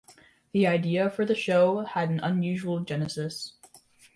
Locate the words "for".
1.11-1.25